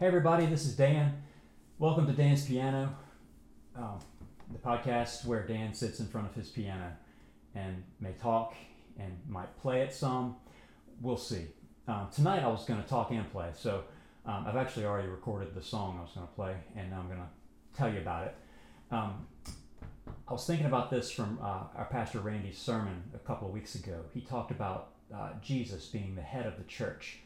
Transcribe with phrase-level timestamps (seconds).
[0.00, 1.12] Hey, everybody, this is Dan.
[1.78, 2.96] Welcome to Dan's Piano,
[3.76, 3.98] um,
[4.50, 6.90] the podcast where Dan sits in front of his piano
[7.54, 8.54] and may talk
[8.98, 10.36] and might play it some.
[11.02, 11.48] We'll see.
[11.86, 13.84] Um, tonight I was going to talk and play, so
[14.24, 17.20] um, I've actually already recorded the song I was going to play, and I'm going
[17.20, 18.34] to tell you about it.
[18.90, 19.26] Um,
[20.26, 23.74] I was thinking about this from uh, our pastor Randy's sermon a couple of weeks
[23.74, 24.00] ago.
[24.14, 27.18] He talked about uh, Jesus being the head of the church.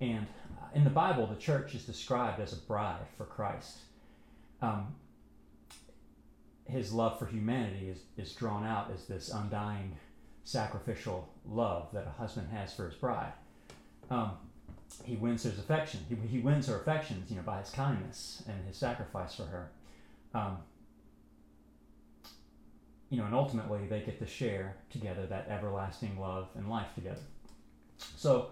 [0.00, 0.26] And
[0.60, 3.78] uh, in the Bible, the church is described as a bride for Christ.
[4.60, 4.94] Um,
[6.64, 9.96] his love for humanity is, is drawn out as this undying
[10.44, 13.32] sacrificial love that a husband has for his bride.
[14.10, 14.32] Um,
[15.04, 16.00] he wins his affection.
[16.08, 19.70] He, he wins her affections, you know, by his kindness and his sacrifice for her.
[20.34, 20.58] Um,
[23.10, 27.20] you know, and ultimately they get to share together that everlasting love and life together.
[28.16, 28.50] So,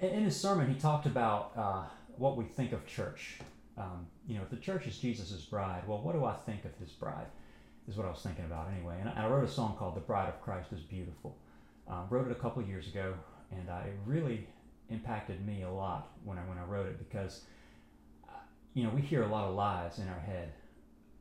[0.00, 1.84] in his sermon, he talked about uh,
[2.16, 3.38] what we think of church.
[3.78, 6.74] Um, you know, if the church is Jesus' bride, well, what do I think of
[6.78, 7.26] his bride?
[7.88, 8.96] Is what I was thinking about anyway.
[9.00, 11.36] And I wrote a song called "The Bride of Christ is Beautiful."
[11.86, 13.14] Um, wrote it a couple years ago,
[13.52, 14.48] and uh, it really
[14.90, 17.42] impacted me a lot when I when I wrote it because,
[18.28, 18.38] uh,
[18.74, 20.52] you know, we hear a lot of lies in our head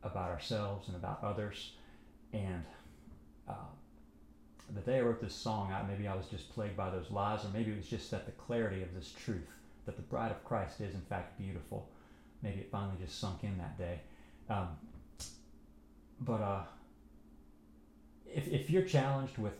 [0.01, 1.73] about ourselves and about others,
[2.33, 2.63] and
[3.47, 3.53] uh,
[4.73, 7.45] the day I wrote this song, I, maybe I was just plagued by those lies,
[7.45, 9.47] or maybe it was just that the clarity of this truth
[9.85, 11.87] that the bride of Christ is in fact beautiful.
[12.41, 14.01] Maybe it finally just sunk in that day.
[14.49, 14.69] Um,
[16.21, 16.63] but uh,
[18.25, 19.53] if, if you're challenged with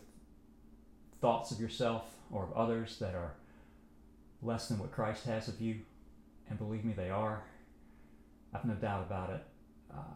[1.21, 3.33] thoughts of yourself or of others that are
[4.41, 5.77] less than what Christ has of you,
[6.49, 7.43] and believe me, they are,
[8.53, 9.43] I've no doubt about it,
[9.93, 10.13] uh,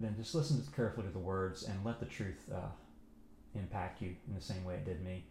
[0.00, 2.68] then just listen carefully to the words and let the truth uh,
[3.58, 5.24] impact you in the same way it did me.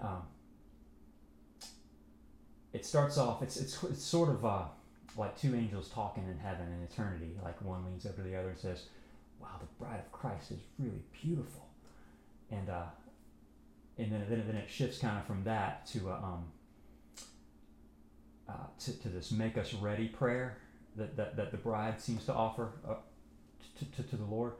[0.00, 0.22] Um,
[2.72, 4.62] it starts off, it's, it's, it's sort of uh,
[5.16, 7.36] like two angels talking in heaven in eternity.
[7.42, 8.84] Like one leans over the other and says,
[9.40, 11.66] Wow, the bride of Christ is really beautiful.
[12.50, 12.84] And, uh,
[13.98, 16.44] and then, then, then it shifts kind of from that to, uh, um,
[18.48, 20.58] uh, to, to this make us ready prayer
[20.96, 22.94] that, that, that the bride seems to offer uh,
[23.78, 24.52] to, to, to the Lord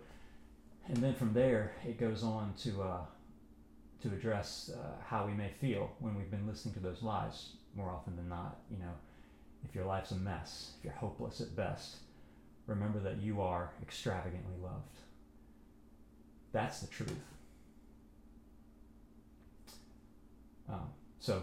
[0.89, 3.05] and then from there it goes on to uh,
[4.03, 7.91] to address uh, how we may feel when we've been listening to those lies more
[7.91, 8.59] often than not.
[8.71, 8.93] You know,
[9.65, 11.97] if your life's a mess, if you're hopeless at best,
[12.67, 14.99] remember that you are extravagantly loved.
[16.53, 17.13] That's the truth.
[20.69, 21.43] Um, so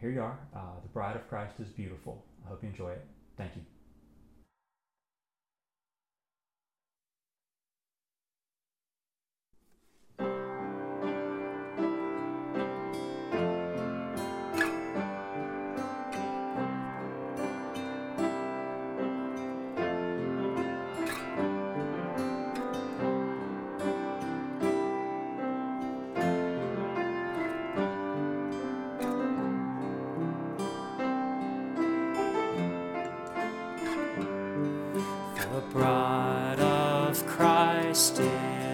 [0.00, 0.38] here you are.
[0.54, 2.24] Uh, the bride of Christ is beautiful.
[2.44, 3.04] I hope you enjoy it.
[3.36, 3.62] Thank you.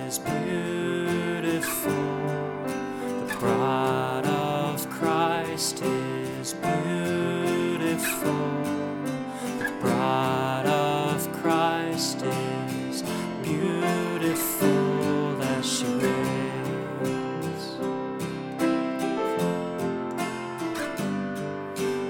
[0.08, 1.92] Is beautiful.
[3.26, 8.32] The bride of Christ is beautiful.
[9.58, 13.02] The bride of Christ is
[13.42, 15.84] beautiful as she
[17.44, 17.76] is.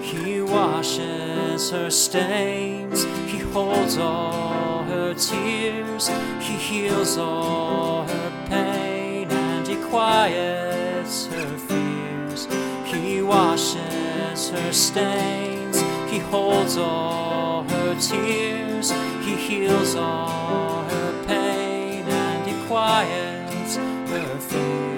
[0.09, 6.09] He washes her stains, he holds all her tears,
[6.41, 12.47] He heals all her pain and He quiets her fears.
[12.85, 18.91] He washes her stains, He holds all her tears,
[19.23, 24.98] He heals all her pain and He quiets her fears.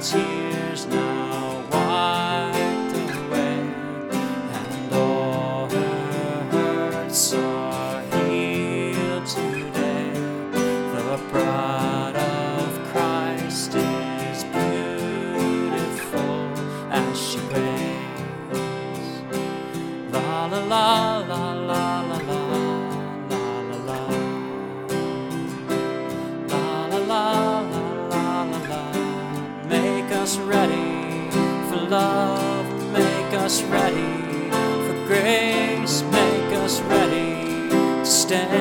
[0.00, 3.60] tears now wiped away,
[4.10, 10.12] and all her hurts are healed today.
[10.94, 16.34] The bride of Christ is beautiful
[16.90, 19.08] as she prays.
[20.12, 21.99] La la la la la.
[33.50, 34.48] us ready
[34.86, 36.02] for grace.
[36.02, 38.59] Make us ready to stand.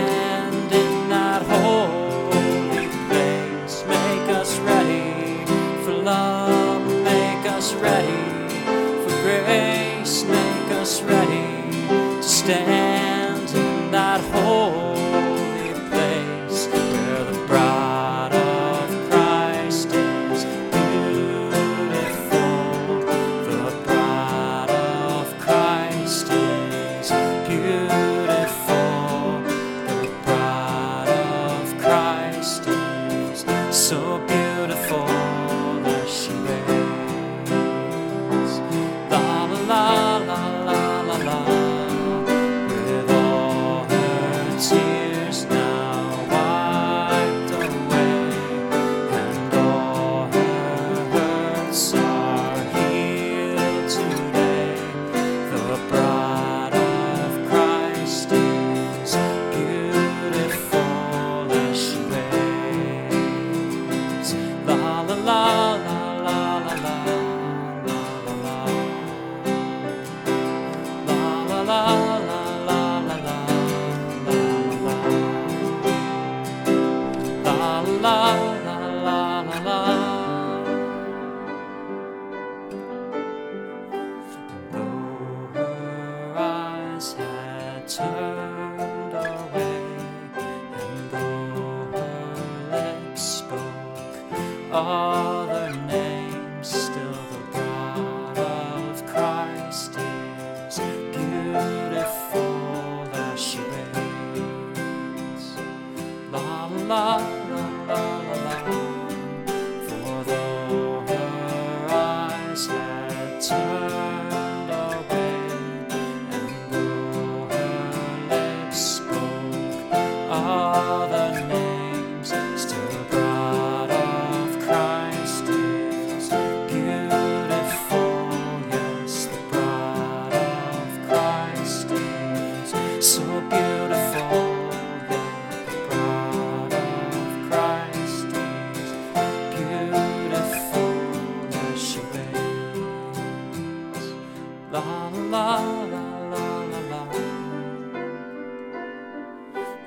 [94.84, 95.29] heart.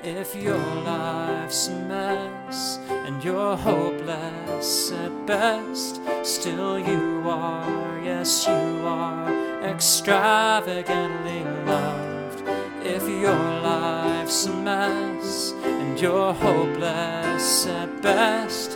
[0.05, 8.81] If your life's a mess and you're hopeless at best, still you are, yes, you
[8.83, 12.43] are extravagantly loved.
[12.85, 18.72] If your life's a mess and you're hopeless at best,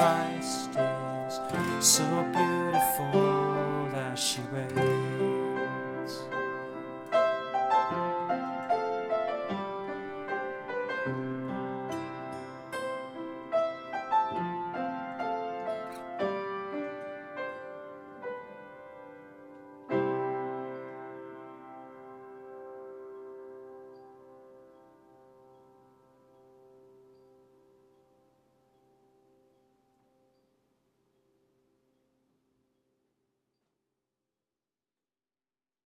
[0.00, 0.39] fine.